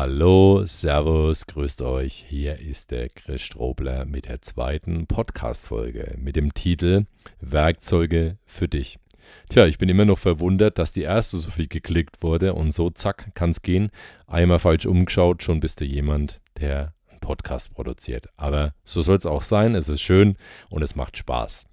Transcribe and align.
Hallo, 0.00 0.64
Servus, 0.64 1.46
grüßt 1.46 1.82
euch. 1.82 2.24
Hier 2.28 2.60
ist 2.60 2.92
der 2.92 3.08
Chris 3.08 3.42
Strobler 3.42 4.04
mit 4.04 4.26
der 4.26 4.40
zweiten 4.40 5.08
Podcast-Folge 5.08 6.14
mit 6.16 6.36
dem 6.36 6.54
Titel 6.54 7.06
Werkzeuge 7.40 8.38
für 8.46 8.68
dich. 8.68 9.00
Tja, 9.48 9.66
ich 9.66 9.76
bin 9.76 9.88
immer 9.88 10.04
noch 10.04 10.18
verwundert, 10.18 10.78
dass 10.78 10.92
die 10.92 11.02
erste 11.02 11.36
so 11.36 11.50
viel 11.50 11.66
geklickt 11.66 12.22
wurde 12.22 12.54
und 12.54 12.70
so 12.70 12.90
zack 12.90 13.34
kann 13.34 13.50
es 13.50 13.62
gehen. 13.62 13.90
Einmal 14.28 14.60
falsch 14.60 14.86
umgeschaut, 14.86 15.42
schon 15.42 15.58
bist 15.58 15.80
du 15.80 15.84
jemand, 15.84 16.40
der 16.60 16.94
einen 17.08 17.18
Podcast 17.18 17.72
produziert. 17.72 18.28
Aber 18.36 18.74
so 18.84 19.02
soll 19.02 19.16
es 19.16 19.26
auch 19.26 19.42
sein. 19.42 19.74
Es 19.74 19.88
ist 19.88 20.02
schön 20.02 20.36
und 20.70 20.84
es 20.84 20.94
macht 20.94 21.16
Spaß. 21.16 21.66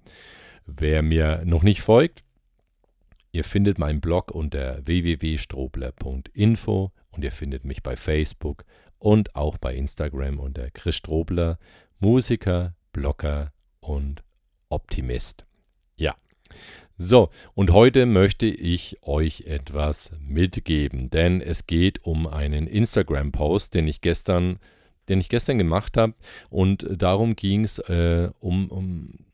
Wer 0.66 1.02
mir 1.02 1.42
noch 1.44 1.62
nicht 1.62 1.80
folgt, 1.80 2.24
ihr 3.30 3.44
findet 3.44 3.78
meinen 3.78 4.00
Blog 4.00 4.32
unter 4.32 4.84
www.strobler.info 4.84 6.90
und 7.16 7.24
ihr 7.24 7.32
findet 7.32 7.64
mich 7.64 7.82
bei 7.82 7.96
Facebook 7.96 8.64
und 8.98 9.34
auch 9.34 9.58
bei 9.58 9.74
Instagram 9.74 10.38
unter 10.38 10.70
Chris 10.70 10.96
Strobler, 10.96 11.58
Musiker, 11.98 12.74
Blogger 12.92 13.52
und 13.80 14.22
Optimist. 14.68 15.46
Ja. 15.96 16.14
So, 16.98 17.28
und 17.54 17.72
heute 17.72 18.06
möchte 18.06 18.46
ich 18.46 18.98
euch 19.02 19.42
etwas 19.42 20.12
mitgeben, 20.18 21.10
denn 21.10 21.40
es 21.40 21.66
geht 21.66 22.04
um 22.04 22.26
einen 22.26 22.66
Instagram-Post, 22.66 23.74
den 23.74 23.86
ich 23.86 24.00
gestern, 24.00 24.58
den 25.08 25.20
ich 25.20 25.28
gestern 25.28 25.58
gemacht 25.58 25.96
habe. 25.96 26.14
Und 26.48 26.86
darum 26.90 27.36
ging 27.36 27.64
es 27.64 27.78
äh, 27.80 28.30
um, 28.38 28.70
um 28.70 29.25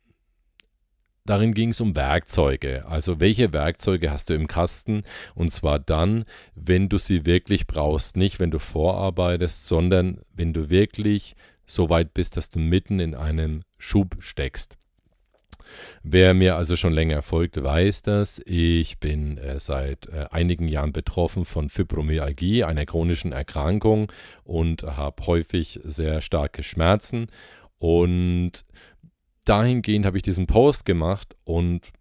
Darin 1.25 1.55
ging 1.55 1.69
es 1.69 1.81
um 1.81 1.95
Werkzeuge. 1.95 2.85
Also 2.87 3.21
welche 3.21 3.53
Werkzeuge 3.53 4.11
hast 4.11 4.31
du 4.31 4.35
im 4.35 4.49
Kasten? 4.49 5.05
Und 5.35 5.53
zwar 5.53 5.79
dann, 5.79 6.25
wenn 6.55 6.89
du 6.89 6.99
sie 6.99 7.25
wirklich 7.27 7.67
brauchst. 7.67 8.17
Nicht, 8.17 8.41
wenn 8.41 8.51
du 8.51 8.59
vorarbeitest, 8.59 9.67
sondern 9.67 10.21
wenn 10.35 10.53
du 10.53 10.69
wirklich 10.69 11.37
so 11.65 11.89
weit 11.89 12.13
bist, 12.13 12.37
dass 12.37 12.51
du 12.51 12.59
mitten 12.59 12.99
in 12.99 13.15
einem 13.15 13.63
Schub 13.79 14.17
steckst. 14.19 14.79
Wer 16.03 16.35
mir 16.35 16.57
also 16.57 16.77
schon 16.77 16.93
länger 16.93 17.23
folgt, 17.23 17.63
weiß 17.63 18.03
das. 18.03 18.41
Ich 18.45 18.99
bin 18.99 19.39
äh, 19.39 19.59
seit 19.61 20.09
äh, 20.09 20.27
einigen 20.31 20.69
Jahren 20.69 20.93
betroffen 20.93 21.45
von 21.45 21.69
Fibromyalgie, 21.69 22.65
einer 22.65 22.85
chronischen 22.85 23.33
Erkrankung 23.33 24.11
und 24.45 24.83
habe 24.83 25.27
häufig 25.27 25.81
sehr 25.83 26.21
starke 26.21 26.63
Schmerzen. 26.63 27.29
Und 27.79 28.65
dahingehend 29.45 30.07
habe 30.07 30.17
ich 30.17 30.23
diesen 30.23 30.47
Post 30.47 30.85
gemacht 30.85 31.37
und 31.45 31.93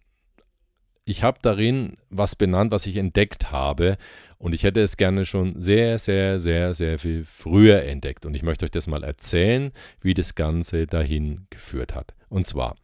ich 1.05 1.23
habe 1.23 1.39
darin 1.41 1.97
was 2.09 2.35
benannt, 2.35 2.71
was 2.71 2.85
ich 2.85 2.97
entdeckt 2.97 3.51
habe. 3.51 3.97
Und 4.37 4.53
ich 4.53 4.63
hätte 4.63 4.81
es 4.81 4.97
gerne 4.97 5.25
schon 5.25 5.61
sehr, 5.61 5.99
sehr, 5.99 6.39
sehr, 6.39 6.73
sehr 6.73 6.97
viel 6.97 7.23
früher 7.25 7.83
entdeckt. 7.83 8.25
Und 8.25 8.35
ich 8.35 8.43
möchte 8.43 8.65
euch 8.65 8.71
das 8.71 8.87
mal 8.87 9.03
erzählen, 9.03 9.71
wie 10.01 10.13
das 10.13 10.35
Ganze 10.35 10.87
dahin 10.87 11.47
geführt 11.49 11.93
hat. 11.93 12.13
Und 12.29 12.47
zwar, 12.47 12.75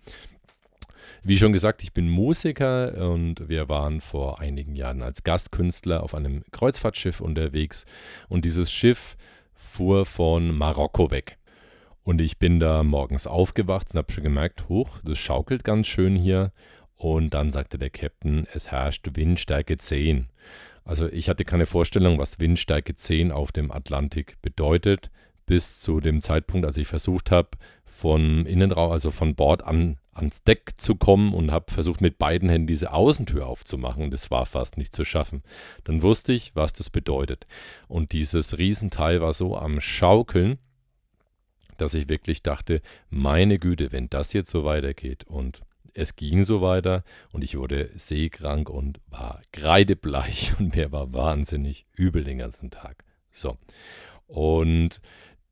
wie 1.24 1.38
schon 1.38 1.54
gesagt, 1.54 1.84
ich 1.84 1.94
bin 1.94 2.10
Musiker 2.10 3.12
und 3.12 3.50
wir 3.50 3.70
waren 3.70 4.02
vor 4.02 4.40
einigen 4.40 4.76
Jahren 4.76 5.02
als 5.02 5.24
Gastkünstler 5.24 6.04
auf 6.04 6.14
einem 6.14 6.44
Kreuzfahrtschiff 6.52 7.22
unterwegs. 7.22 7.86
Und 8.30 8.46
dieses 8.46 8.72
Schiff 8.72 9.16
fuhr 9.56 10.06
von 10.06 10.56
Marokko 10.56 11.12
weg. 11.12 11.38
Und 12.08 12.22
ich 12.22 12.40
bin 12.40 12.62
da 12.62 12.84
morgens 12.84 13.28
aufgewacht 13.28 13.90
und 13.92 13.98
habe 13.98 14.14
schon 14.14 14.24
gemerkt, 14.24 14.70
hoch, 14.70 15.00
das 15.04 15.18
schaukelt 15.18 15.66
ganz 15.66 15.88
schön 15.88 16.16
hier. 16.16 16.54
Und 16.96 17.34
dann 17.34 17.52
sagte 17.52 17.78
der 17.78 17.90
Captain, 17.90 18.48
es 18.54 18.72
herrscht 18.72 19.06
Windstärke 19.12 19.76
10. 19.76 20.28
Also 20.86 21.08
ich 21.08 21.28
hatte 21.28 21.44
keine 21.44 21.66
Vorstellung, 21.66 22.18
was 22.18 22.40
Windstärke 22.40 22.96
10 22.96 23.34
auf 23.34 23.52
dem 23.52 23.74
Atlantik 23.74 24.42
bedeutet, 24.42 25.12
bis 25.46 25.82
zu 25.82 26.00
dem 26.00 26.22
Zeitpunkt, 26.22 26.66
als 26.66 26.78
ich 26.78 26.88
versucht 26.88 27.30
habe, 27.30 27.50
von 27.84 28.46
Innenraum, 28.46 28.94
also 28.94 29.12
von 29.12 29.36
Bord 29.36 29.66
an 29.66 29.98
ans 30.14 30.44
Deck 30.44 30.76
zu 30.78 30.96
kommen 30.96 31.34
und 31.34 31.52
habe 31.52 31.74
versucht, 31.74 32.00
mit 32.00 32.18
beiden 32.18 32.48
Händen 32.48 32.68
diese 32.68 32.94
Außentür 32.94 33.46
aufzumachen. 33.46 34.12
Das 34.12 34.32
war 34.32 34.46
fast 34.46 34.78
nicht 34.78 34.96
zu 34.96 35.04
schaffen. 35.04 35.44
Dann 35.84 36.02
wusste 36.02 36.32
ich, 36.32 36.56
was 36.56 36.72
das 36.72 36.90
bedeutet. 36.90 37.48
Und 37.90 38.14
dieses 38.14 38.58
Riesenteil 38.58 39.20
war 39.20 39.34
so 39.34 39.58
am 39.58 39.82
Schaukeln, 39.82 40.58
dass 41.78 41.94
ich 41.94 42.10
wirklich 42.10 42.44
dachte, 42.44 42.82
meine 43.10 43.60
Güte, 43.60 43.92
wenn 43.92 44.10
das 44.10 44.34
jetzt 44.34 44.50
so 44.50 44.66
weitergeht 44.66 45.26
und 45.26 45.62
es 45.94 46.16
ging 46.16 46.44
so 46.44 46.62
weiter 46.62 47.04
und 47.32 47.44
ich 47.44 47.58
wurde 47.58 47.90
seekrank 47.96 48.70
und 48.70 49.00
war 49.08 49.42
kreidebleich 49.52 50.54
und 50.60 50.76
mir 50.76 50.92
war 50.92 51.14
wahnsinnig 51.14 51.86
übel 51.96 52.24
den 52.24 52.38
ganzen 52.38 52.70
Tag. 52.70 53.04
So. 53.32 53.58
Und 54.28 55.02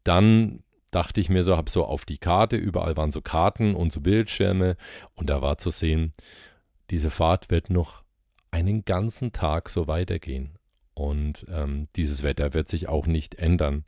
dann 0.03 0.63
dachte 0.91 1.19
ich 1.19 1.29
mir 1.29 1.43
so, 1.43 1.57
habe 1.57 1.69
so 1.69 1.83
auf 1.83 2.05
die 2.05 2.19
Karte, 2.19 2.57
überall 2.57 2.95
waren 2.95 3.11
so 3.11 3.21
Karten 3.21 3.75
und 3.75 3.91
so 3.91 4.01
Bildschirme 4.01 4.77
und 5.15 5.29
da 5.29 5.41
war 5.41 5.57
zu 5.57 5.69
sehen, 5.69 6.13
diese 6.89 7.09
Fahrt 7.09 7.49
wird 7.49 7.69
noch 7.69 8.03
einen 8.51 8.85
ganzen 8.85 9.31
Tag 9.31 9.69
so 9.69 9.87
weitergehen. 9.87 10.57
Und 10.93 11.45
ähm, 11.49 11.89
dieses 11.97 12.23
Wetter 12.23 12.53
wird 12.53 12.69
sich 12.69 12.87
auch 12.87 13.05
nicht 13.05 13.35
ändern. 13.35 13.83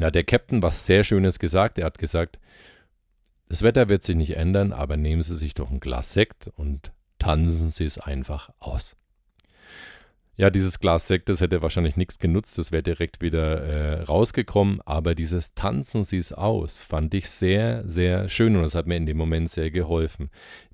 Hat 0.00 0.14
der 0.14 0.24
Captain 0.24 0.62
was 0.62 0.86
sehr 0.86 1.04
Schönes 1.04 1.38
gesagt. 1.38 1.78
Er 1.78 1.86
hat 1.86 1.98
gesagt, 1.98 2.38
das 3.48 3.62
Wetter 3.62 3.88
wird 3.88 4.02
sich 4.02 4.16
nicht 4.16 4.36
ändern, 4.36 4.72
aber 4.72 4.96
nehmen 4.96 5.22
Sie 5.22 5.36
sich 5.36 5.54
doch 5.54 5.70
ein 5.70 5.80
Glas 5.80 6.12
Sekt 6.12 6.50
und 6.56 6.92
tanzen 7.18 7.70
Sie 7.70 7.84
es 7.84 7.98
einfach 7.98 8.50
aus. 8.58 8.94
Ja, 10.36 10.50
dieses 10.50 10.78
Glas 10.78 11.08
Sekt, 11.08 11.28
das 11.28 11.40
hätte 11.40 11.62
wahrscheinlich 11.62 11.96
nichts 11.96 12.20
genutzt, 12.20 12.58
das 12.58 12.70
wäre 12.70 12.82
direkt 12.82 13.22
wieder 13.22 13.60
äh, 13.60 14.02
rausgekommen, 14.02 14.80
aber 14.82 15.16
dieses 15.16 15.54
Tanzen 15.54 16.04
Sie 16.04 16.18
es 16.18 16.32
aus 16.32 16.78
fand 16.78 17.12
ich 17.14 17.28
sehr, 17.28 17.82
sehr 17.88 18.28
schön 18.28 18.54
und 18.54 18.62
das 18.62 18.76
hat 18.76 18.86
mir 18.86 18.96
in 18.96 19.06
dem 19.06 19.16
Moment 19.16 19.50
sehr 19.50 19.72
geholfen. 19.72 20.30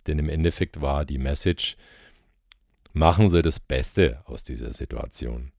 Denn 0.06 0.18
im 0.18 0.28
Endeffekt 0.28 0.82
war 0.82 1.06
die 1.06 1.16
Message, 1.16 1.76
machen 2.92 3.30
Sie 3.30 3.40
das 3.40 3.58
Beste 3.58 4.20
aus 4.26 4.44
dieser 4.44 4.74
Situation. 4.74 5.52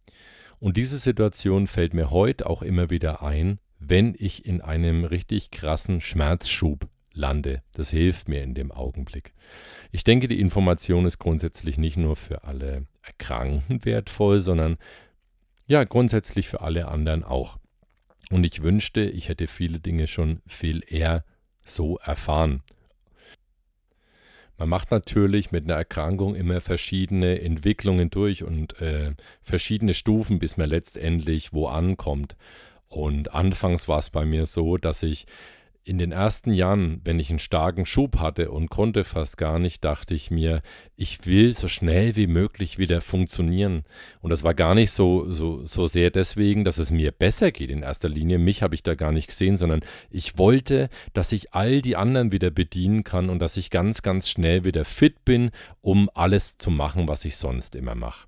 Und 0.66 0.78
diese 0.78 0.98
Situation 0.98 1.68
fällt 1.68 1.94
mir 1.94 2.09
heute 2.09 2.50
auch 2.50 2.64
immer 2.64 2.90
wieder 2.90 3.22
ein, 3.22 3.59
wenn 3.78 4.16
ich 4.18 4.48
in 4.48 4.62
einem 4.62 5.06
richtig 5.06 5.52
krassen 5.52 6.02
Schmerzschub 6.02 6.90
lande. 7.14 7.62
Das 7.74 7.92
hilft 7.92 8.28
mir 8.30 8.42
in 8.42 8.56
dem 8.56 8.72
Augenblick. 8.72 9.34
Ich 9.92 10.03
denke, 10.03 10.28
die 10.28 10.40
Information 10.40 11.06
ist 11.06 11.20
grundsätzlich 11.20 11.78
nicht 11.78 11.98
nur 11.98 12.16
für 12.16 12.46
alle 12.46 12.88
Erkrankten 13.03 13.86
wertvoll, 13.86 14.40
sondern 14.40 14.78
ja, 15.68 15.84
grundsätzlich 15.84 16.48
für 16.48 16.62
alle 16.62 16.88
anderen 16.88 17.24
auch. 17.24 17.59
Und 18.32 18.44
ich 18.44 18.64
wünschte, 18.64 19.02
ich 19.02 19.30
hätte 19.30 19.46
viele 19.46 19.80
Dinge 19.80 20.08
schon 20.08 20.42
viel 20.47 20.82
eher 20.88 21.26
so 21.64 22.00
erfahren. 22.00 22.64
Man 24.58 24.70
macht 24.70 24.92
natürlich 24.92 25.52
mit 25.52 25.66
einer 25.66 25.76
Erkrankung 25.76 26.36
immer 26.36 26.62
verschiedene 26.62 27.42
Entwicklungen 27.42 28.10
durch 28.10 28.44
und 28.44 28.80
äh, 28.82 29.14
verschiedene 29.42 29.94
Stufen, 29.94 30.40
bis 30.40 30.58
man 30.58 30.70
letztendlich 30.70 31.54
wo 31.54 31.68
ankommt. 31.68 32.38
Und 32.88 33.34
anfangs 33.34 33.88
war 33.88 34.00
es 34.00 34.10
bei 34.10 34.26
mir 34.26 34.46
so, 34.46 34.78
dass 34.78 35.04
ich 35.04 35.26
in 35.85 36.00
den 36.00 36.12
ersten 36.12 36.51
Jahren, 36.51 37.00
wenn 37.03 37.19
ich 37.19 37.29
einen 37.29 37.38
starken 37.38 37.85
Schub 37.85 38.18
hatte 38.18 38.50
und 38.50 38.72
konnte 38.72 39.03
fast 39.03 39.38
gar 39.38 39.59
nicht, 39.59 39.85
dachte 39.85 40.16
ich 40.16 40.31
mir, 40.31 40.63
ich 40.96 41.28
will 41.28 41.56
so 41.56 41.68
schnell 41.68 42.16
wie 42.16 42.25
möglich 42.25 42.79
wieder 42.79 43.01
funktionieren. 43.01 43.84
Und 44.19 44.31
das 44.31 44.44
war 44.44 44.56
gar 44.56 44.73
nicht 44.73 44.91
so, 44.91 45.31
so, 45.31 45.63
so 45.63 45.85
sehr 45.85 46.09
deswegen, 46.09 46.66
dass 46.66 46.79
es 46.79 46.90
mir 46.90 47.12
besser 47.12 47.51
geht 47.51 47.69
in 47.69 47.84
erster 47.84 48.09
Linie. 48.09 48.40
Mich 48.40 48.63
habe 48.63 48.73
ich 48.73 48.81
da 48.81 48.96
gar 48.96 49.12
nicht 49.12 49.28
gesehen, 49.28 49.57
sondern 49.57 49.81
ich 50.09 50.40
wollte, 50.40 50.90
dass 51.13 51.31
ich 51.31 51.53
all 51.53 51.84
die 51.84 51.96
anderen 51.96 52.31
wieder 52.31 52.50
bedienen 52.50 53.03
kann 53.03 53.29
und 53.29 53.38
dass 53.38 53.56
ich 53.56 53.69
ganz, 53.69 54.02
ganz 54.02 54.28
schnell 54.28 54.66
wieder 54.66 54.85
fit 54.85 55.23
bin, 55.23 55.52
um 55.81 56.09
alles 56.16 56.57
zu 56.57 56.72
machen, 56.72 57.07
was 57.07 57.25
ich 57.25 57.38
sonst 57.38 57.75
immer 57.75 57.94
mache. 57.94 58.28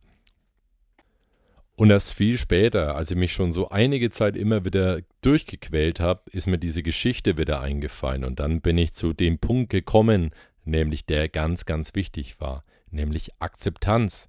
Und 1.80 1.92
erst 1.92 2.14
viel 2.16 2.40
später, 2.40 2.96
als 2.96 3.12
ich 3.12 3.18
mich 3.18 3.34
schon 3.34 3.54
so 3.54 3.70
einige 3.70 4.10
Zeit 4.10 4.36
immer 4.36 4.66
wieder 4.66 5.02
durchgequält 5.22 6.00
habe, 6.00 6.22
ist 6.32 6.48
mir 6.48 6.58
diese 6.58 6.82
Geschichte 6.82 7.38
wieder 7.38 7.62
eingefallen. 7.62 8.24
Und 8.24 8.40
dann 8.40 8.62
bin 8.62 8.80
ich 8.80 8.94
zu 8.94 9.14
dem 9.14 9.38
Punkt 9.38 9.70
gekommen, 9.70 10.32
nämlich 10.66 11.06
der 11.06 11.30
ganz, 11.30 11.66
ganz 11.66 11.94
wichtig 11.94 12.42
war, 12.42 12.64
nämlich 12.90 13.30
Akzeptanz. 13.38 14.28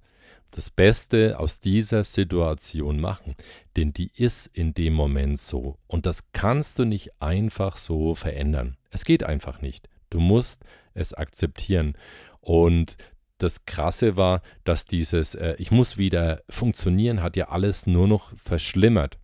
Das 0.51 0.69
Beste 0.69 1.39
aus 1.39 1.59
dieser 1.59 2.03
Situation 2.03 2.99
machen. 2.99 3.33
Denn 3.75 3.93
die 3.93 4.11
ist 4.15 4.45
in 4.45 4.75
dem 4.75 4.93
Moment 4.93 5.39
so. 5.39 5.79
Und 5.87 6.05
das 6.05 6.31
kannst 6.33 6.77
du 6.77 6.85
nicht 6.85 7.19
einfach 7.19 7.77
so 7.77 8.13
verändern. 8.13 8.77
Es 8.91 9.05
geht 9.05 9.23
einfach 9.23 9.59
nicht. 9.61 9.89
Du 10.11 10.19
musst 10.19 10.63
es 10.93 11.15
akzeptieren. 11.15 11.95
Und 12.41 12.95
das 13.39 13.65
Krasse 13.65 14.17
war, 14.17 14.41
dass 14.63 14.85
dieses 14.85 15.35
äh, 15.35 15.55
Ich 15.57 15.71
muss 15.71 15.97
wieder 15.97 16.43
funktionieren 16.49 17.21
hat 17.21 17.35
ja 17.35 17.49
alles 17.49 17.87
nur 17.87 18.07
noch 18.07 18.37
verschlimmert. 18.37 19.17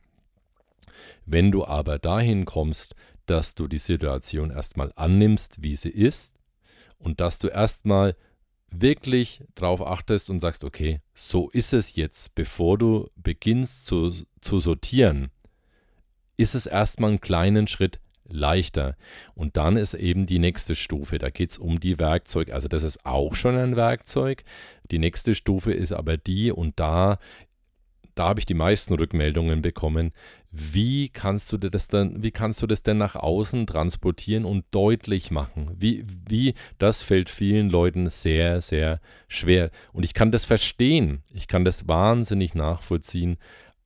Wenn 1.25 1.51
du 1.51 1.65
aber 1.65 1.99
dahin 1.99 2.45
kommst, 2.45 2.95
dass 3.25 3.55
du 3.55 3.67
die 3.67 3.79
Situation 3.79 4.51
erstmal 4.51 4.91
annimmst, 4.95 5.61
wie 5.61 5.75
sie 5.75 5.89
ist, 5.89 6.39
und 6.97 7.19
dass 7.19 7.39
du 7.39 7.47
erstmal 7.47 8.15
wirklich 8.71 9.43
darauf 9.53 9.81
achtest 9.85 10.29
und 10.29 10.39
sagst, 10.39 10.63
okay, 10.63 11.01
so 11.13 11.49
ist 11.49 11.73
es 11.73 11.95
jetzt, 11.95 12.35
bevor 12.35 12.77
du 12.77 13.09
beginnst 13.15 13.85
zu, 13.85 14.11
zu 14.41 14.59
sortieren, 14.59 15.29
ist 16.37 16.55
es 16.55 16.65
erstmal 16.65 17.11
einen 17.11 17.21
kleinen 17.21 17.67
Schritt 17.67 17.99
leichter. 18.27 18.95
Und 19.33 19.57
dann 19.57 19.77
ist 19.77 19.93
eben 19.93 20.25
die 20.25 20.39
nächste 20.39 20.75
Stufe. 20.75 21.17
Da 21.17 21.29
geht 21.29 21.51
es 21.51 21.57
um 21.57 21.79
die 21.79 21.99
Werkzeuge. 21.99 22.53
Also 22.53 22.67
das 22.67 22.83
ist 22.83 23.05
auch 23.05 23.35
schon 23.35 23.57
ein 23.57 23.75
Werkzeug. 23.75 24.43
Die 24.91 24.99
nächste 24.99 25.35
Stufe 25.35 25.73
ist 25.73 25.91
aber 25.91 26.17
die, 26.17 26.51
und 26.51 26.79
da, 26.79 27.17
da 28.15 28.29
habe 28.29 28.39
ich 28.39 28.45
die 28.45 28.53
meisten 28.53 28.93
Rückmeldungen 28.93 29.61
bekommen. 29.61 30.11
Wie 30.51 31.09
kannst 31.09 31.51
du 31.51 31.57
das 31.57 31.89
dann, 31.89 32.23
wie 32.23 32.31
kannst 32.31 32.61
du 32.61 32.67
das 32.67 32.81
denn 32.81 32.97
nach 32.97 33.15
außen 33.15 33.67
transportieren 33.67 34.45
und 34.45 34.65
deutlich 34.71 35.31
machen? 35.31 35.75
Wie, 35.77 36.05
wie, 36.27 36.53
das 36.77 37.03
fällt 37.03 37.29
vielen 37.29 37.69
Leuten 37.69 38.09
sehr, 38.09 38.61
sehr 38.61 39.01
schwer. 39.27 39.69
Und 39.91 40.03
ich 40.03 40.13
kann 40.13 40.31
das 40.31 40.45
verstehen. 40.45 41.23
Ich 41.33 41.47
kann 41.47 41.65
das 41.65 41.87
wahnsinnig 41.87 42.55
nachvollziehen. 42.55 43.37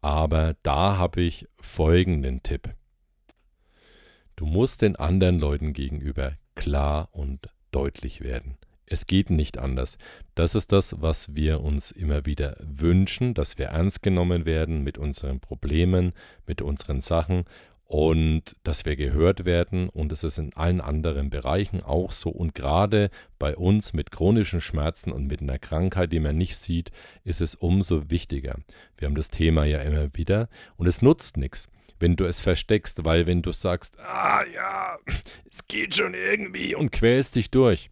Aber 0.01 0.55
da 0.63 0.97
habe 0.97 1.21
ich 1.21 1.47
folgenden 1.59 2.43
Tipp. 2.43 2.69
Du 4.39 4.45
musst 4.45 4.83
den 4.83 4.95
anderen 4.95 5.37
Leuten 5.37 5.73
gegenüber 5.73 6.31
klar 6.55 7.09
und 7.11 7.49
deutlich 7.71 8.21
werden. 8.21 8.57
Es 8.85 9.05
geht 9.05 9.29
nicht 9.29 9.57
anders. 9.57 9.97
Das 10.33 10.55
ist 10.55 10.71
das, 10.71 11.01
was 11.01 11.35
wir 11.35 11.59
uns 11.59 11.91
immer 11.91 12.25
wieder 12.25 12.55
wünschen, 12.61 13.33
dass 13.33 13.57
wir 13.57 13.65
ernst 13.65 14.01
genommen 14.01 14.45
werden 14.45 14.81
mit 14.81 14.97
unseren 14.97 15.41
Problemen, 15.41 16.13
mit 16.47 16.61
unseren 16.61 17.01
Sachen 17.01 17.43
und 17.83 18.55
dass 18.63 18.85
wir 18.85 18.95
gehört 18.95 19.43
werden. 19.43 19.89
Und 19.89 20.13
es 20.13 20.23
ist 20.23 20.39
in 20.39 20.53
allen 20.53 20.79
anderen 20.79 21.29
Bereichen 21.29 21.83
auch 21.83 22.13
so. 22.13 22.29
Und 22.29 22.55
gerade 22.55 23.09
bei 23.39 23.57
uns 23.57 23.91
mit 23.91 24.09
chronischen 24.09 24.61
Schmerzen 24.61 25.11
und 25.11 25.27
mit 25.27 25.41
einer 25.41 25.59
Krankheit, 25.59 26.13
die 26.13 26.21
man 26.21 26.37
nicht 26.37 26.55
sieht, 26.55 26.93
ist 27.25 27.41
es 27.41 27.55
umso 27.55 28.09
wichtiger. 28.09 28.55
Wir 28.95 29.07
haben 29.09 29.15
das 29.15 29.31
Thema 29.31 29.65
ja 29.65 29.79
immer 29.79 30.15
wieder 30.15 30.47
und 30.77 30.87
es 30.87 31.01
nutzt 31.01 31.35
nichts 31.35 31.67
wenn 31.99 32.15
du 32.15 32.25
es 32.25 32.39
versteckst, 32.39 33.05
weil 33.05 33.27
wenn 33.27 33.41
du 33.41 33.51
sagst, 33.51 33.99
ah 33.99 34.43
ja, 34.53 34.97
es 35.51 35.67
geht 35.67 35.95
schon 35.95 36.13
irgendwie 36.13 36.75
und 36.75 36.91
quälst 36.91 37.35
dich 37.35 37.51
durch, 37.51 37.89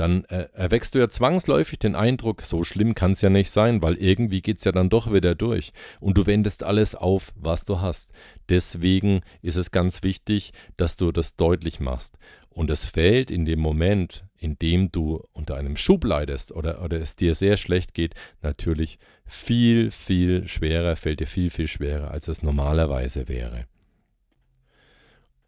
dann 0.00 0.24
äh, 0.24 0.48
erwächst 0.54 0.94
du 0.94 0.98
ja 0.98 1.10
zwangsläufig 1.10 1.78
den 1.78 1.94
Eindruck, 1.94 2.40
so 2.40 2.64
schlimm 2.64 2.94
kann 2.94 3.10
es 3.10 3.20
ja 3.20 3.28
nicht 3.28 3.50
sein, 3.50 3.82
weil 3.82 3.96
irgendwie 3.96 4.40
geht 4.40 4.56
es 4.56 4.64
ja 4.64 4.72
dann 4.72 4.88
doch 4.88 5.12
wieder 5.12 5.34
durch 5.34 5.72
und 6.00 6.16
du 6.16 6.24
wendest 6.24 6.62
alles 6.62 6.94
auf, 6.94 7.32
was 7.34 7.66
du 7.66 7.82
hast. 7.82 8.10
Deswegen 8.48 9.20
ist 9.42 9.56
es 9.56 9.70
ganz 9.70 10.02
wichtig, 10.02 10.52
dass 10.78 10.96
du 10.96 11.12
das 11.12 11.36
deutlich 11.36 11.80
machst. 11.80 12.16
Und 12.48 12.70
es 12.70 12.86
fällt 12.86 13.30
in 13.30 13.44
dem 13.44 13.60
Moment, 13.60 14.24
in 14.38 14.58
dem 14.58 14.90
du 14.90 15.22
unter 15.32 15.56
einem 15.56 15.76
Schub 15.76 16.04
leidest 16.04 16.50
oder, 16.50 16.82
oder 16.82 16.98
es 16.98 17.14
dir 17.14 17.34
sehr 17.34 17.58
schlecht 17.58 17.92
geht, 17.92 18.14
natürlich 18.40 18.98
viel, 19.26 19.90
viel 19.90 20.48
schwerer, 20.48 20.96
fällt 20.96 21.20
dir 21.20 21.26
viel, 21.26 21.50
viel 21.50 21.68
schwerer, 21.68 22.10
als 22.10 22.26
es 22.26 22.42
normalerweise 22.42 23.28
wäre. 23.28 23.66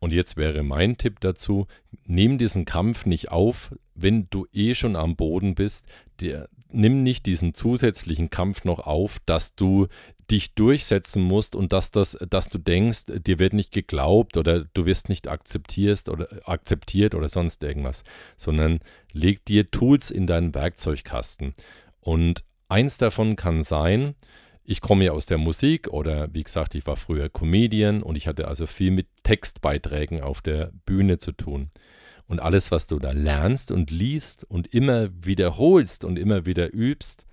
Und 0.02 0.12
jetzt 0.12 0.36
wäre 0.36 0.64
mein 0.64 0.98
Tipp 0.98 1.20
dazu, 1.20 1.68
nimm 2.06 2.36
diesen 2.36 2.64
Kampf 2.64 3.06
nicht 3.06 3.30
auf, 3.30 3.72
wenn 3.94 4.26
du 4.30 4.48
eh 4.52 4.74
schon 4.74 4.96
am 4.96 5.14
Boden 5.14 5.54
bist. 5.54 5.86
Der, 6.20 6.48
nimm 6.72 7.04
nicht 7.04 7.24
diesen 7.24 7.54
zusätzlichen 7.54 8.28
Kampf 8.28 8.64
noch 8.64 8.80
auf, 8.80 9.20
dass 9.26 9.54
du 9.54 9.86
dich 10.28 10.56
durchsetzen 10.56 11.22
musst 11.22 11.54
und 11.54 11.72
dass, 11.72 11.92
das, 11.92 12.18
dass 12.28 12.48
du 12.48 12.58
denkst, 12.58 13.04
dir 13.24 13.38
wird 13.38 13.52
nicht 13.52 13.70
geglaubt 13.70 14.36
oder 14.36 14.64
du 14.74 14.86
wirst 14.86 15.08
nicht 15.08 15.28
akzeptiert 15.28 16.08
oder, 16.08 16.26
akzeptiert 16.46 17.14
oder 17.14 17.28
sonst 17.28 17.62
irgendwas, 17.62 18.02
sondern 18.36 18.80
leg 19.12 19.44
dir 19.44 19.70
Tools 19.70 20.10
in 20.10 20.26
deinen 20.26 20.52
Werkzeugkasten. 20.52 21.54
Und 22.00 22.42
eins 22.68 22.98
davon 22.98 23.36
kann 23.36 23.62
sein, 23.62 24.16
ich 24.64 24.80
komme 24.80 25.04
ja 25.04 25.12
aus 25.12 25.26
der 25.26 25.38
Musik 25.38 25.88
oder 25.88 26.32
wie 26.32 26.42
gesagt, 26.42 26.74
ich 26.74 26.86
war 26.86 26.96
früher 26.96 27.28
Comedian 27.28 28.02
und 28.02 28.16
ich 28.16 28.28
hatte 28.28 28.48
also 28.48 28.66
viel 28.66 28.90
mit 28.90 29.08
Textbeiträgen 29.24 30.20
auf 30.20 30.40
der 30.40 30.72
Bühne 30.86 31.18
zu 31.18 31.32
tun. 31.32 31.70
Und 32.26 32.40
alles, 32.40 32.70
was 32.70 32.86
du 32.86 32.98
da 32.98 33.12
lernst 33.12 33.70
und 33.70 33.90
liest 33.90 34.44
und 34.44 34.72
immer 34.72 35.08
wiederholst 35.12 36.04
und 36.04 36.18
immer 36.18 36.46
wieder 36.46 36.72
übst, 36.72 37.26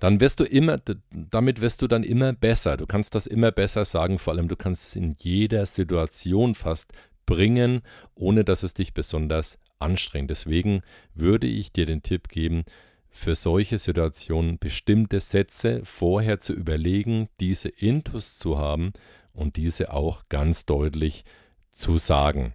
dann 0.00 0.20
wirst 0.20 0.40
du 0.40 0.44
immer, 0.44 0.80
damit 1.10 1.60
wirst 1.60 1.82
du 1.82 1.86
dann 1.86 2.04
immer 2.04 2.32
besser. 2.32 2.76
Du 2.76 2.86
kannst 2.86 3.14
das 3.14 3.26
immer 3.26 3.52
besser 3.52 3.84
sagen, 3.84 4.18
vor 4.18 4.34
allem 4.34 4.48
du 4.48 4.56
kannst 4.56 4.88
es 4.88 4.96
in 4.96 5.14
jeder 5.18 5.66
Situation 5.66 6.54
fast 6.54 6.92
bringen, 7.26 7.80
ohne 8.14 8.44
dass 8.44 8.62
es 8.62 8.74
dich 8.74 8.94
besonders 8.94 9.58
anstrengt. 9.78 10.30
Deswegen 10.30 10.82
würde 11.14 11.46
ich 11.46 11.72
dir 11.72 11.86
den 11.86 12.02
Tipp 12.02 12.28
geben, 12.28 12.64
für 13.14 13.36
solche 13.36 13.78
Situationen 13.78 14.58
bestimmte 14.58 15.20
Sätze 15.20 15.82
vorher 15.84 16.40
zu 16.40 16.52
überlegen, 16.52 17.28
diese 17.40 17.68
Intus 17.68 18.36
zu 18.36 18.58
haben 18.58 18.92
und 19.32 19.56
diese 19.56 19.92
auch 19.92 20.24
ganz 20.28 20.66
deutlich 20.66 21.24
zu 21.70 21.96
sagen. 21.96 22.54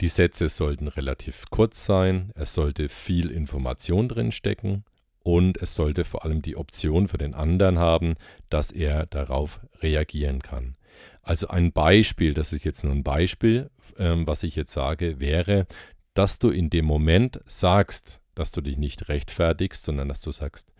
Die 0.00 0.08
Sätze 0.08 0.48
sollten 0.48 0.88
relativ 0.88 1.44
kurz 1.50 1.84
sein, 1.84 2.32
es 2.34 2.54
sollte 2.54 2.88
viel 2.88 3.30
Information 3.30 4.08
drin 4.08 4.32
stecken 4.32 4.84
und 5.22 5.60
es 5.60 5.74
sollte 5.74 6.04
vor 6.04 6.24
allem 6.24 6.40
die 6.40 6.56
Option 6.56 7.06
für 7.06 7.18
den 7.18 7.34
anderen 7.34 7.78
haben, 7.78 8.14
dass 8.48 8.72
er 8.72 9.04
darauf 9.06 9.60
reagieren 9.80 10.40
kann. 10.40 10.76
Also 11.22 11.48
ein 11.48 11.72
Beispiel, 11.72 12.32
das 12.32 12.54
ist 12.54 12.64
jetzt 12.64 12.82
nur 12.82 12.94
ein 12.94 13.04
Beispiel, 13.04 13.70
ähm, 13.98 14.26
was 14.26 14.42
ich 14.42 14.56
jetzt 14.56 14.72
sage, 14.72 15.20
wäre, 15.20 15.66
dass 16.14 16.38
du 16.38 16.48
in 16.48 16.70
dem 16.70 16.86
Moment 16.86 17.40
sagst, 17.44 18.22
dass 18.34 18.52
du 18.52 18.60
dich 18.60 18.76
nicht 18.76 19.08
rechtfertigst, 19.08 19.84
sondern 19.84 20.08
dass 20.08 20.20
du 20.20 20.30
sagst, 20.30 20.72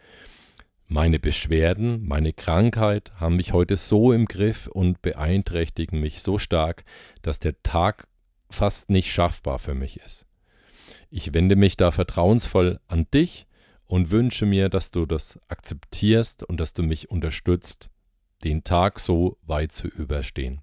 meine 0.86 1.18
Beschwerden, 1.18 2.06
meine 2.06 2.32
Krankheit 2.32 3.12
haben 3.16 3.36
mich 3.36 3.52
heute 3.52 3.76
so 3.76 4.12
im 4.12 4.26
Griff 4.26 4.66
und 4.66 5.00
beeinträchtigen 5.02 6.00
mich 6.00 6.22
so 6.22 6.38
stark, 6.38 6.84
dass 7.22 7.38
der 7.38 7.62
Tag 7.62 8.06
fast 8.50 8.90
nicht 8.90 9.10
schaffbar 9.10 9.58
für 9.58 9.74
mich 9.74 9.98
ist. 10.00 10.26
Ich 11.10 11.32
wende 11.32 11.56
mich 11.56 11.76
da 11.76 11.90
vertrauensvoll 11.90 12.80
an 12.86 13.06
dich 13.12 13.46
und 13.86 14.10
wünsche 14.10 14.46
mir, 14.46 14.68
dass 14.68 14.90
du 14.90 15.06
das 15.06 15.38
akzeptierst 15.48 16.42
und 16.42 16.58
dass 16.58 16.74
du 16.74 16.82
mich 16.82 17.10
unterstützt, 17.10 17.90
den 18.42 18.64
Tag 18.64 19.00
so 19.00 19.38
weit 19.42 19.72
zu 19.72 19.88
überstehen. 19.88 20.60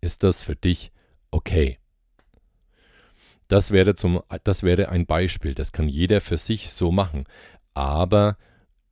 Ist 0.00 0.22
das 0.22 0.42
für 0.42 0.56
dich 0.56 0.92
okay? 1.30 1.79
Das 3.50 3.72
wäre, 3.72 3.96
zum, 3.96 4.22
das 4.44 4.62
wäre 4.62 4.90
ein 4.90 5.06
Beispiel, 5.06 5.54
das 5.54 5.72
kann 5.72 5.88
jeder 5.88 6.20
für 6.20 6.36
sich 6.36 6.70
so 6.70 6.92
machen. 6.92 7.24
Aber 7.74 8.38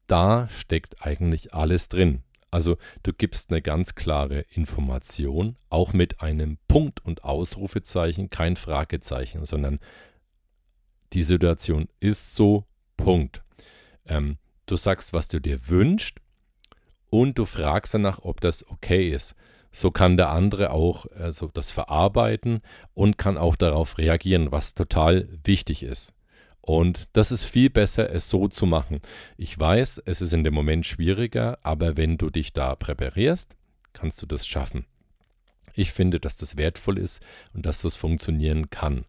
da 0.08 0.49
steckt 0.49 1.06
eigentlich 1.06 1.55
alles 1.55 1.88
drin. 1.88 2.25
Also 2.50 2.76
du 3.04 3.12
gibst 3.12 3.52
eine 3.52 3.62
ganz 3.62 3.94
klare 3.94 4.40
Information, 4.50 5.54
auch 5.71 5.92
mit 5.92 6.23
einem 6.23 6.59
Punkt 6.66 7.04
und 7.04 7.23
Ausrufezeichen, 7.23 8.30
kein 8.30 8.56
Fragezeichen, 8.56 9.44
sondern 9.44 9.78
die 11.12 11.23
Situation 11.23 11.87
ist 12.00 12.35
so, 12.35 12.64
Punkt. 12.97 13.44
Ähm, 14.06 14.38
du 14.66 14.75
sagst, 14.75 15.12
was 15.12 15.28
du 15.28 15.40
dir 15.40 15.68
wünschst 15.68 16.18
und 17.11 17.38
du 17.38 17.44
fragst 17.44 17.94
danach, 17.94 18.18
ob 18.23 18.40
das 18.40 18.68
okay 18.68 19.09
ist 19.09 19.37
so 19.78 19.90
kann 19.90 20.16
der 20.16 20.30
andere 20.30 20.70
auch 20.70 21.06
also 21.18 21.49
das 21.52 21.70
verarbeiten 21.70 22.61
und 22.94 23.16
kann 23.16 23.38
auch 23.38 23.54
darauf 23.54 23.99
reagieren, 23.99 24.50
was 24.50 24.75
total 24.75 25.28
wichtig 25.44 25.82
ist. 25.82 26.14
Und 26.61 27.08
das 27.12 27.30
ist 27.30 27.44
viel 27.44 27.70
besser, 27.70 28.11
es 28.11 28.28
so 28.28 28.49
zu 28.49 28.66
machen. 28.66 29.00
Ich 29.37 29.58
weiß, 29.58 30.02
es 30.04 30.20
ist 30.20 30.32
in 30.32 30.44
dem 30.44 30.52
Moment 30.52 30.85
schwieriger, 30.85 31.58
aber 31.62 31.97
wenn 31.97 32.18
du 32.18 32.28
dich 32.28 32.52
da 32.52 32.75
präparierst, 32.75 33.56
kannst 33.92 34.20
du 34.20 34.26
das 34.26 34.47
schaffen. 34.47 34.85
Ich 35.73 35.92
finde, 35.92 36.18
dass 36.18 36.37
das 36.37 36.56
wertvoll 36.56 36.99
ist 36.99 37.20
und 37.54 37.64
dass 37.64 37.82
das 37.82 37.94
funktionieren 37.94 38.70
kann. 38.70 39.04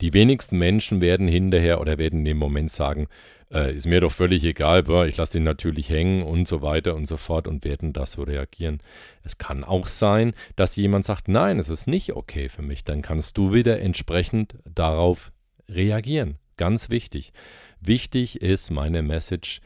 Die 0.00 0.12
wenigsten 0.12 0.58
Menschen 0.58 1.00
werden 1.00 1.28
hinterher 1.28 1.80
oder 1.80 1.98
werden 1.98 2.20
in 2.20 2.24
dem 2.24 2.38
Moment 2.38 2.70
sagen, 2.70 3.06
äh, 3.52 3.74
ist 3.74 3.86
mir 3.86 4.00
doch 4.00 4.12
völlig 4.12 4.44
egal, 4.44 4.84
boah, 4.84 5.06
ich 5.06 5.16
lasse 5.16 5.38
ihn 5.38 5.44
natürlich 5.44 5.88
hängen 5.90 6.22
und 6.22 6.48
so 6.48 6.62
weiter 6.62 6.94
und 6.94 7.06
so 7.06 7.16
fort 7.16 7.46
und 7.46 7.64
werden 7.64 7.92
da 7.92 8.06
so 8.06 8.22
reagieren. 8.22 8.80
Es 9.22 9.38
kann 9.38 9.64
auch 9.64 9.86
sein, 9.86 10.34
dass 10.56 10.76
jemand 10.76 11.04
sagt, 11.04 11.28
nein, 11.28 11.58
es 11.58 11.68
ist 11.68 11.86
nicht 11.86 12.14
okay 12.14 12.48
für 12.48 12.62
mich. 12.62 12.84
Dann 12.84 13.02
kannst 13.02 13.38
du 13.38 13.52
wieder 13.52 13.80
entsprechend 13.80 14.56
darauf 14.64 15.32
reagieren. 15.68 16.38
Ganz 16.56 16.90
wichtig. 16.90 17.32
Wichtig 17.80 18.40
ist 18.40 18.70
meine 18.70 19.02
Message, 19.02 19.60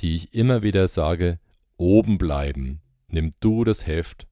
die 0.00 0.16
ich 0.16 0.34
immer 0.34 0.62
wieder 0.62 0.86
sage, 0.88 1.38
oben 1.76 2.18
bleiben. 2.18 2.80
Nimm 3.08 3.32
du 3.40 3.64
das 3.64 3.86
Heft 3.86 4.26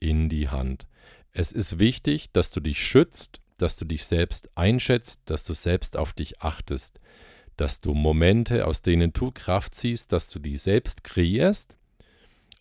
in 0.00 0.28
die 0.28 0.48
Hand. 0.48 0.86
Es 1.32 1.52
ist 1.52 1.78
wichtig, 1.78 2.32
dass 2.32 2.50
du 2.50 2.60
dich 2.60 2.84
schützt, 2.84 3.40
dass 3.62 3.76
du 3.76 3.84
dich 3.84 4.04
selbst 4.04 4.50
einschätzt, 4.54 5.20
dass 5.26 5.44
du 5.44 5.52
selbst 5.52 5.96
auf 5.96 6.12
dich 6.12 6.40
achtest 6.40 7.00
dass 7.58 7.80
du 7.80 7.92
Momente, 7.92 8.66
aus 8.66 8.82
denen 8.82 9.12
du 9.12 9.30
Kraft 9.32 9.74
ziehst, 9.74 10.12
dass 10.12 10.30
du 10.30 10.38
die 10.38 10.56
selbst 10.56 11.04
kreierst. 11.04 11.76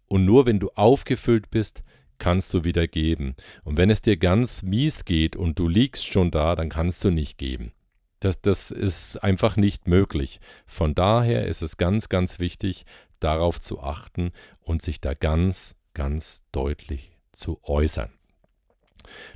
Und 0.07 0.25
nur 0.25 0.45
wenn 0.45 0.59
du 0.59 0.69
aufgefüllt 0.71 1.49
bist, 1.51 1.83
kannst 2.17 2.53
du 2.53 2.63
wieder 2.63 2.87
geben. 2.87 3.35
Und 3.63 3.77
wenn 3.77 3.91
es 3.91 4.01
dir 4.01 4.17
ganz 4.17 4.63
mies 4.63 5.05
geht 5.05 5.35
und 5.35 5.59
du 5.59 5.67
liegst 5.67 6.11
schon 6.11 6.31
da, 6.31 6.55
dann 6.55 6.69
kannst 6.69 7.05
du 7.05 7.11
nicht 7.11 7.37
geben. 7.37 7.73
Das, 8.19 8.41
das 8.41 8.71
ist 8.71 9.17
einfach 9.17 9.55
nicht 9.55 9.87
möglich. 9.87 10.39
Von 10.65 10.95
daher 10.95 11.45
ist 11.45 11.61
es 11.61 11.77
ganz, 11.77 12.09
ganz 12.09 12.39
wichtig, 12.39 12.85
darauf 13.19 13.59
zu 13.59 13.81
achten 13.81 14.31
und 14.61 14.81
sich 14.81 14.99
da 14.99 15.13
ganz, 15.13 15.75
ganz 15.93 16.43
deutlich 16.51 17.11
zu 17.31 17.59
äußern. 17.63 18.09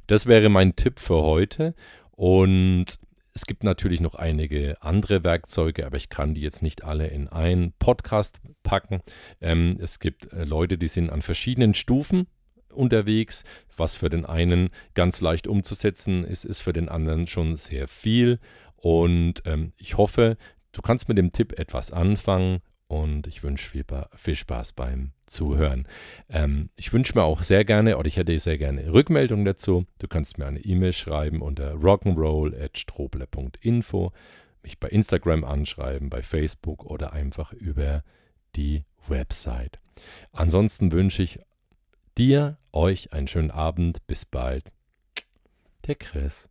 Das 0.08 0.26
wäre 0.26 0.50
mein 0.50 0.76
Tipp 0.76 1.00
für 1.00 1.24
heute. 1.24 1.74
Und 2.12 2.86
es 3.34 3.46
gibt 3.46 3.64
natürlich 3.64 4.02
noch 4.02 4.16
einige 4.16 4.76
andere 4.82 5.24
Werkzeuge, 5.24 5.86
aber 5.86 5.98
ich 5.98 6.10
kann 6.10 6.34
die 6.34 6.42
jetzt 6.42 6.62
nicht 6.62 6.84
alle 6.84 7.08
in 7.08 7.28
einen 7.30 7.74
Podcast 7.80 8.40
packen. 8.64 9.02
Ähm, 9.40 9.78
es 9.80 10.00
gibt 10.00 10.32
äh, 10.34 10.44
Leute, 10.44 10.78
die 10.78 10.88
sind 10.88 11.10
an 11.10 11.22
verschiedenen 11.22 11.74
Stufen 11.74 12.28
unterwegs. 12.74 13.44
Was 13.76 13.96
für 13.96 14.10
den 14.10 14.26
einen 14.26 14.70
ganz 14.96 15.22
leicht 15.22 15.48
umzusetzen 15.48 16.26
ist, 16.26 16.46
ist 16.46 16.62
für 16.62 16.74
den 16.74 16.90
anderen 16.90 17.28
schon 17.28 17.56
sehr 17.56 17.88
viel. 17.88 18.40
Und 18.76 19.44
ähm, 19.46 19.74
ich 19.78 19.98
hoffe, 19.98 20.38
du 20.74 20.82
kannst 20.82 21.08
mit 21.08 21.18
dem 21.18 21.32
Tipp 21.32 21.58
etwas 21.58 21.92
anfangen 21.92 22.60
und 22.92 23.26
ich 23.26 23.42
wünsche 23.42 23.68
viel, 23.70 23.86
viel, 24.16 24.36
Spaß 24.36 24.74
beim 24.74 25.14
Zuhören. 25.26 25.88
Ähm, 26.28 26.70
ich 26.76 26.92
wünsche 26.92 27.18
mir 27.18 27.24
auch 27.24 27.42
sehr 27.42 27.64
gerne, 27.64 27.98
oder 27.98 28.08
ich 28.08 28.18
hätte 28.18 28.38
sehr 28.38 28.58
gerne 28.58 28.92
Rückmeldung 28.92 29.46
dazu. 29.46 29.86
Du 30.00 30.10
kannst 30.10 30.38
mir 30.38 30.46
eine 30.46 30.60
E-Mail 30.60 30.92
schreiben 30.92 31.42
unter 31.42 31.76
rock'n'roll.strobler.info, 31.76 34.12
mich 34.62 34.78
bei 34.78 34.90
Instagram 34.90 35.46
anschreiben, 35.46 36.10
bei 36.10 36.22
Facebook 36.22 36.84
oder 36.84 37.14
einfach 37.14 37.54
über 37.54 38.04
die 38.58 38.84
Website. 39.08 39.80
Ansonsten 40.34 40.92
wünsche 40.92 41.24
ich 41.24 41.40
dir, 42.18 42.58
euch 42.74 43.14
einen 43.14 43.30
schönen 43.30 43.52
Abend. 43.52 44.06
Bis 44.06 44.26
bald. 44.26 44.66
Der 45.88 45.96
Chris. 45.96 46.51